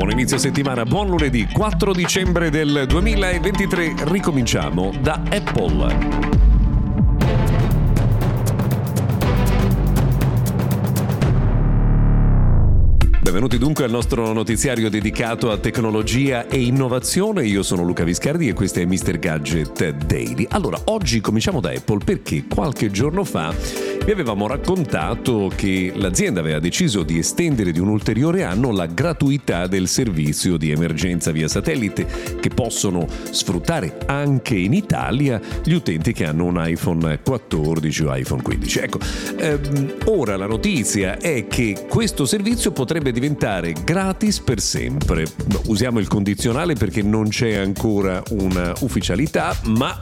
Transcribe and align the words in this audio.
Buon 0.00 0.12
inizio 0.12 0.38
settimana, 0.38 0.84
buon 0.84 1.08
lunedì 1.08 1.46
4 1.46 1.92
dicembre 1.92 2.48
del 2.48 2.86
2023. 2.88 3.96
Ricominciamo 4.04 4.94
da 4.98 5.20
Apple. 5.28 6.30
Benvenuti 13.20 13.58
dunque 13.58 13.84
al 13.84 13.90
nostro 13.90 14.32
notiziario 14.32 14.88
dedicato 14.88 15.50
a 15.50 15.58
tecnologia 15.58 16.46
e 16.48 16.62
innovazione. 16.62 17.44
Io 17.44 17.62
sono 17.62 17.82
Luca 17.82 18.02
Viscardi 18.02 18.48
e 18.48 18.54
questo 18.54 18.80
è 18.80 18.86
Mr. 18.86 19.18
Gadget 19.18 19.90
Daily. 20.06 20.46
Allora, 20.48 20.80
oggi 20.84 21.20
cominciamo 21.20 21.60
da 21.60 21.72
Apple 21.72 21.98
perché 22.02 22.46
qualche 22.46 22.90
giorno 22.90 23.22
fa 23.22 23.54
vi 24.04 24.12
avevamo 24.12 24.46
raccontato 24.46 25.52
che 25.54 25.92
l'azienda 25.94 26.40
aveva 26.40 26.58
deciso 26.58 27.02
di 27.02 27.18
estendere 27.18 27.70
di 27.70 27.78
un 27.78 27.88
ulteriore 27.88 28.44
anno 28.44 28.72
la 28.72 28.86
gratuità 28.86 29.66
del 29.66 29.88
servizio 29.88 30.56
di 30.56 30.70
emergenza 30.70 31.30
via 31.30 31.48
satellite 31.48 32.06
che 32.40 32.48
possono 32.48 33.06
sfruttare 33.30 33.98
anche 34.06 34.56
in 34.56 34.72
Italia 34.72 35.40
gli 35.62 35.74
utenti 35.74 36.12
che 36.12 36.24
hanno 36.24 36.46
un 36.46 36.60
iPhone 36.64 37.20
14 37.22 38.04
o 38.04 38.16
iPhone 38.16 38.42
15. 38.42 38.78
Ecco, 38.78 38.98
ehm, 39.36 39.94
ora 40.06 40.36
la 40.36 40.46
notizia 40.46 41.18
è 41.18 41.46
che 41.46 41.86
questo 41.88 42.24
servizio 42.24 42.72
potrebbe 42.72 43.12
diventare 43.12 43.74
gratis 43.84 44.40
per 44.40 44.60
sempre. 44.60 45.26
Usiamo 45.66 45.98
il 45.98 46.08
condizionale 46.08 46.74
perché 46.74 47.02
non 47.02 47.28
c'è 47.28 47.54
ancora 47.54 48.22
una 48.30 48.72
ufficialità, 48.80 49.54
ma 49.66 49.96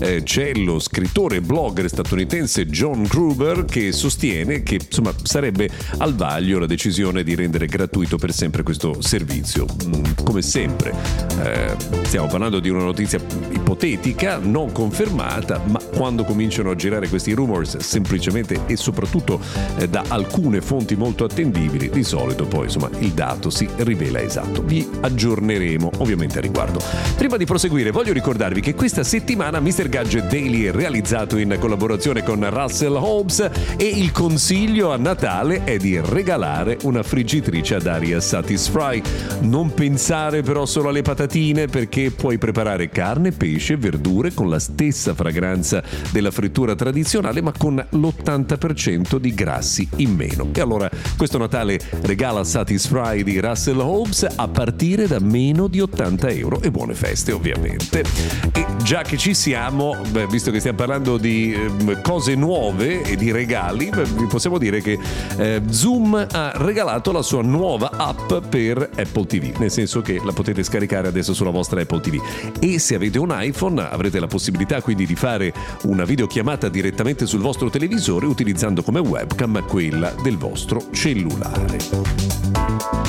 eh, 0.00 0.22
c'è 0.24 0.54
lo 0.54 0.80
scrittore 0.80 1.36
e 1.36 1.40
blogger 1.40 1.88
statunitense 1.88 2.66
John 2.66 3.04
Gruber 3.04 3.43
che 3.52 3.92
sostiene 3.92 4.62
che 4.62 4.76
insomma, 4.76 5.12
sarebbe 5.22 5.68
al 5.98 6.14
vaglio 6.14 6.58
la 6.58 6.66
decisione 6.66 7.22
di 7.22 7.34
rendere 7.34 7.66
gratuito 7.66 8.16
per 8.16 8.32
sempre 8.32 8.62
questo 8.62 9.02
servizio. 9.02 9.66
Mm, 9.84 10.02
come 10.24 10.40
sempre, 10.40 10.94
eh, 11.42 11.76
stiamo 12.04 12.26
parlando 12.26 12.60
di 12.60 12.70
una 12.70 12.82
notizia 12.82 13.20
ipotetica, 13.50 14.38
non 14.38 14.72
confermata, 14.72 15.60
ma 15.66 15.78
quando 15.94 16.24
cominciano 16.24 16.70
a 16.70 16.74
girare 16.74 17.08
questi 17.08 17.32
rumors 17.32 17.76
semplicemente 17.78 18.60
e 18.66 18.76
soprattutto 18.76 19.40
eh, 19.76 19.88
da 19.88 20.04
alcune 20.08 20.60
fonti 20.60 20.96
molto 20.96 21.24
attendibili, 21.24 21.90
di 21.90 22.02
solito 22.02 22.46
poi 22.46 22.64
insomma 22.64 22.88
il 23.00 23.10
dato 23.10 23.50
si 23.50 23.68
rivela 23.76 24.20
esatto. 24.20 24.62
Vi 24.62 24.88
aggiorneremo 25.00 25.90
ovviamente 25.98 26.38
a 26.38 26.40
riguardo. 26.40 26.80
Prima 27.16 27.36
di 27.36 27.44
proseguire 27.44 27.90
voglio 27.90 28.12
ricordarvi 28.12 28.60
che 28.60 28.74
questa 28.74 29.04
settimana 29.04 29.60
Mr. 29.60 29.88
Gadget 29.88 30.28
Daily 30.28 30.64
è 30.64 30.72
realizzato 30.72 31.36
in 31.36 31.56
collaborazione 31.60 32.22
con 32.22 32.48
Russell 32.48 32.94
Hobbs 32.94 33.33
e 33.40 33.84
il 33.84 34.12
consiglio 34.12 34.92
a 34.92 34.96
Natale 34.96 35.64
è 35.64 35.76
di 35.76 35.98
regalare 36.00 36.78
una 36.82 37.02
friggitrice 37.02 37.74
ad 37.74 37.86
aria 37.86 38.20
Satisfry. 38.20 39.02
Non 39.40 39.74
pensare 39.74 40.42
però 40.42 40.66
solo 40.66 40.90
alle 40.90 41.02
patatine 41.02 41.66
perché 41.66 42.12
puoi 42.12 42.38
preparare 42.38 42.90
carne, 42.90 43.32
pesce, 43.32 43.76
verdure 43.76 44.32
con 44.32 44.48
la 44.48 44.60
stessa 44.60 45.14
fragranza 45.14 45.82
della 46.12 46.30
frittura 46.30 46.76
tradizionale 46.76 47.42
ma 47.42 47.52
con 47.56 47.84
l'80% 47.90 49.16
di 49.16 49.34
grassi 49.34 49.88
in 49.96 50.14
meno. 50.14 50.50
E 50.52 50.60
allora 50.60 50.88
questo 51.16 51.38
Natale 51.38 51.80
regala 52.02 52.44
Satisfy 52.44 53.24
di 53.24 53.40
Russell 53.40 53.80
Hobbs 53.80 54.26
a 54.36 54.46
partire 54.46 55.08
da 55.08 55.18
meno 55.18 55.66
di 55.66 55.80
80 55.80 56.28
euro 56.28 56.62
e 56.62 56.70
buone 56.70 56.94
feste 56.94 57.32
ovviamente. 57.32 58.04
E 58.52 58.64
già 58.84 59.02
che 59.02 59.16
ci 59.16 59.34
siamo, 59.34 59.96
beh, 60.10 60.28
visto 60.28 60.52
che 60.52 60.60
stiamo 60.60 60.78
parlando 60.78 61.16
di 61.16 61.52
eh, 61.52 62.00
cose 62.00 62.34
nuove 62.34 63.02
e 63.02 63.16
di 63.16 63.23
regali, 63.30 63.90
beh, 63.90 64.04
vi 64.04 64.26
possiamo 64.26 64.58
dire 64.58 64.80
che 64.80 64.98
eh, 65.36 65.62
Zoom 65.68 66.26
ha 66.30 66.52
regalato 66.56 67.12
la 67.12 67.22
sua 67.22 67.42
nuova 67.42 67.90
app 67.96 68.32
per 68.48 68.90
Apple 68.96 69.26
TV, 69.26 69.56
nel 69.58 69.70
senso 69.70 70.00
che 70.00 70.20
la 70.24 70.32
potete 70.32 70.62
scaricare 70.62 71.08
adesso 71.08 71.32
sulla 71.34 71.50
vostra 71.50 71.80
Apple 71.80 72.00
TV 72.00 72.20
e 72.60 72.78
se 72.78 72.94
avete 72.94 73.18
un 73.18 73.34
iPhone 73.36 73.80
avrete 73.80 74.20
la 74.20 74.26
possibilità 74.26 74.80
quindi 74.82 75.06
di 75.06 75.14
fare 75.14 75.52
una 75.84 76.04
videochiamata 76.04 76.68
direttamente 76.68 77.26
sul 77.26 77.40
vostro 77.40 77.70
televisore 77.70 78.26
utilizzando 78.26 78.82
come 78.82 79.00
webcam 79.00 79.64
quella 79.66 80.12
del 80.22 80.36
vostro 80.36 80.90
cellulare. 80.92 82.24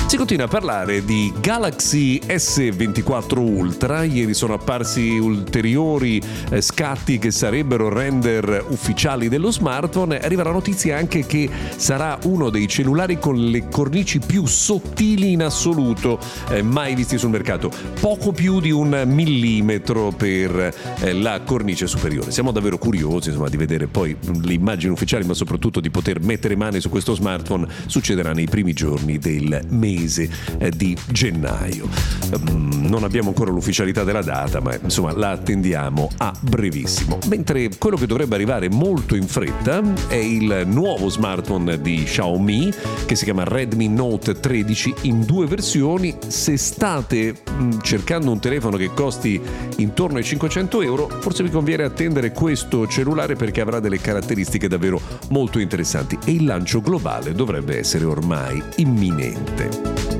Si 0.06 0.16
continua 0.16 0.44
a 0.44 0.48
parlare 0.48 1.04
di 1.04 1.32
Galaxy 1.40 2.18
S24 2.20 3.38
Ultra, 3.38 4.04
ieri 4.04 4.34
sono 4.34 4.54
apparsi 4.54 5.18
ulteriori 5.18 6.22
eh, 6.50 6.60
scatti 6.60 7.18
che 7.18 7.32
sarebbero 7.32 7.88
render 7.88 8.64
ufficiali 8.68 9.28
dello 9.28 9.50
smartphone, 9.50 10.05
arriva 10.14 10.42
la 10.42 10.52
notizia 10.52 10.96
anche 10.96 11.26
che 11.26 11.48
sarà 11.76 12.18
uno 12.24 12.50
dei 12.50 12.68
cellulari 12.68 13.18
con 13.18 13.36
le 13.36 13.68
cornici 13.68 14.18
più 14.18 14.46
sottili 14.46 15.32
in 15.32 15.42
assoluto 15.42 16.18
eh, 16.50 16.62
mai 16.62 16.94
visti 16.94 17.18
sul 17.18 17.30
mercato, 17.30 17.70
poco 18.00 18.32
più 18.32 18.60
di 18.60 18.70
un 18.70 19.02
millimetro 19.06 20.12
per 20.16 20.74
eh, 21.00 21.12
la 21.12 21.40
cornice 21.42 21.86
superiore. 21.86 22.30
Siamo 22.30 22.52
davvero 22.52 22.78
curiosi 22.78 23.28
insomma, 23.28 23.48
di 23.48 23.56
vedere 23.56 23.86
poi 23.86 24.16
le 24.42 24.52
immagini 24.52 24.92
ufficiali, 24.92 25.24
ma 25.24 25.34
soprattutto 25.34 25.80
di 25.80 25.90
poter 25.90 26.20
mettere 26.20 26.56
mani 26.56 26.80
su 26.80 26.88
questo 26.88 27.14
smartphone, 27.14 27.66
succederà 27.86 28.32
nei 28.32 28.46
primi 28.46 28.72
giorni 28.72 29.18
del 29.18 29.60
mese 29.68 30.28
eh, 30.58 30.70
di 30.70 30.96
gennaio. 31.10 31.88
Um, 32.32 32.86
non 32.88 33.04
abbiamo 33.04 33.28
ancora 33.28 33.50
l'ufficialità 33.50 34.04
della 34.04 34.22
data, 34.22 34.60
ma 34.60 34.76
insomma 34.80 35.12
la 35.12 35.30
attendiamo 35.30 36.10
a 36.18 36.32
brevissimo. 36.40 37.18
Mentre 37.28 37.70
quello 37.78 37.96
che 37.96 38.06
dovrebbe 38.06 38.34
arrivare 38.34 38.68
molto 38.68 39.14
in 39.14 39.26
fretta 39.26 39.82
è 40.08 40.14
il 40.14 40.62
nuovo 40.66 41.08
smartphone 41.08 41.80
di 41.80 42.04
Xiaomi 42.04 42.72
che 43.06 43.14
si 43.14 43.24
chiama 43.24 43.44
Redmi 43.44 43.88
Note 43.88 44.38
13 44.38 44.94
in 45.02 45.24
due 45.24 45.46
versioni. 45.46 46.16
Se 46.26 46.56
state 46.56 47.42
um, 47.56 47.80
cercando 47.80 48.30
un 48.30 48.38
telefono 48.38 48.76
che 48.76 48.90
costi 48.94 49.40
intorno 49.76 50.18
ai 50.18 50.24
500 50.24 50.82
euro, 50.82 51.08
forse 51.20 51.42
vi 51.42 51.50
conviene 51.50 51.84
attendere 51.84 52.32
questo 52.32 52.86
cellulare 52.86 53.34
perché 53.36 53.60
avrà 53.60 53.80
delle 53.80 54.00
caratteristiche 54.00 54.68
davvero 54.68 55.00
molto 55.30 55.58
interessanti 55.58 56.18
e 56.24 56.32
il 56.32 56.44
lancio 56.44 56.80
globale 56.80 57.32
dovrebbe 57.32 57.78
essere 57.78 58.04
ormai 58.04 58.62
imminente. 58.76 60.16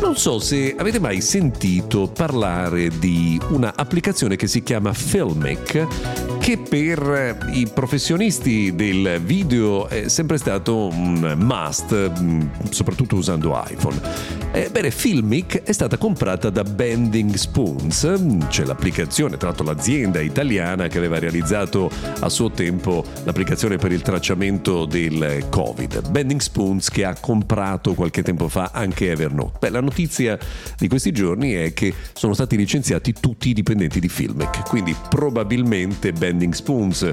Non 0.00 0.16
so 0.16 0.40
se 0.40 0.74
avete 0.76 0.98
mai 0.98 1.20
sentito 1.20 2.08
parlare 2.08 2.88
di 2.98 3.40
un'applicazione 3.50 4.34
che 4.34 4.48
si 4.48 4.62
chiama 4.62 4.92
Filmic 4.92 6.29
che 6.40 6.56
per 6.56 7.50
i 7.52 7.68
professionisti 7.72 8.74
del 8.74 9.20
video 9.22 9.88
è 9.88 10.08
sempre 10.08 10.38
stato 10.38 10.86
un 10.86 11.34
must, 11.36 12.12
mm, 12.18 12.40
soprattutto 12.70 13.16
usando 13.16 13.62
iPhone. 13.68 14.40
Ebbene, 14.52 14.90
Filmic 14.90 15.62
è 15.62 15.70
stata 15.70 15.96
comprata 15.96 16.50
da 16.50 16.64
Bending 16.64 17.34
Spoons, 17.34 18.46
c'è 18.48 18.64
l'applicazione, 18.64 19.36
tra 19.36 19.48
l'altro 19.48 19.64
l'azienda 19.64 20.20
italiana 20.20 20.88
che 20.88 20.98
aveva 20.98 21.20
realizzato 21.20 21.88
a 22.18 22.28
suo 22.28 22.50
tempo 22.50 23.04
l'applicazione 23.22 23.76
per 23.76 23.92
il 23.92 24.02
tracciamento 24.02 24.86
del 24.86 25.46
Covid. 25.50 26.10
Bending 26.10 26.40
Spoons 26.40 26.90
che 26.90 27.04
ha 27.04 27.14
comprato 27.20 27.94
qualche 27.94 28.24
tempo 28.24 28.48
fa 28.48 28.70
anche 28.74 29.12
Evernote. 29.12 29.58
Beh, 29.60 29.70
la 29.70 29.80
notizia 29.80 30.36
di 30.76 30.88
questi 30.88 31.12
giorni 31.12 31.52
è 31.52 31.72
che 31.72 31.94
sono 32.12 32.34
stati 32.34 32.56
licenziati 32.56 33.14
tutti 33.20 33.50
i 33.50 33.52
dipendenti 33.52 34.00
di 34.00 34.08
Filmic, 34.08 34.68
quindi 34.68 34.96
probabilmente 35.08 36.10
Bending 36.10 36.38
Spoons 36.52 37.12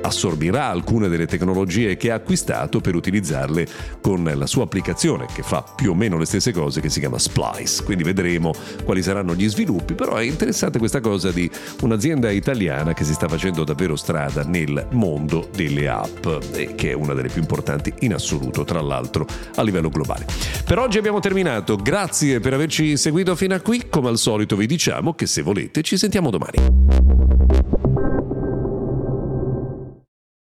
assorbirà 0.00 0.66
alcune 0.66 1.08
delle 1.08 1.26
tecnologie 1.26 1.96
che 1.96 2.10
ha 2.10 2.14
acquistato 2.14 2.80
per 2.80 2.94
utilizzarle 2.94 3.66
con 4.00 4.30
la 4.34 4.46
sua 4.46 4.64
applicazione 4.64 5.26
che 5.32 5.42
fa 5.42 5.62
più 5.62 5.90
o 5.90 5.94
meno 5.94 6.18
le 6.18 6.24
stesse 6.24 6.52
cose 6.52 6.80
che 6.80 6.88
si 6.88 7.00
chiama 7.00 7.18
Splice. 7.18 7.82
Quindi 7.84 8.04
vedremo 8.04 8.52
quali 8.84 9.02
saranno 9.02 9.34
gli 9.34 9.48
sviluppi, 9.48 9.94
però 9.94 10.14
è 10.14 10.22
interessante 10.22 10.78
questa 10.78 11.00
cosa 11.00 11.30
di 11.30 11.50
un'azienda 11.82 12.30
italiana 12.30 12.94
che 12.94 13.04
si 13.04 13.12
sta 13.12 13.28
facendo 13.28 13.64
davvero 13.64 13.96
strada 13.96 14.42
nel 14.44 14.86
mondo 14.92 15.48
delle 15.54 15.88
app 15.88 16.26
e 16.52 16.74
che 16.74 16.90
è 16.90 16.94
una 16.94 17.14
delle 17.14 17.28
più 17.28 17.40
importanti 17.40 17.92
in 18.00 18.14
assoluto, 18.14 18.64
tra 18.64 18.80
l'altro 18.80 19.26
a 19.56 19.62
livello 19.62 19.88
globale. 19.88 20.26
Per 20.64 20.78
oggi 20.78 20.98
abbiamo 20.98 21.20
terminato, 21.20 21.76
grazie 21.76 22.40
per 22.40 22.54
averci 22.54 22.96
seguito 22.96 23.34
fino 23.34 23.54
a 23.54 23.60
qui, 23.60 23.88
come 23.88 24.08
al 24.08 24.18
solito 24.18 24.56
vi 24.56 24.66
diciamo 24.66 25.14
che 25.14 25.26
se 25.26 25.42
volete 25.42 25.82
ci 25.82 25.96
sentiamo 25.96 26.30
domani. 26.30 27.17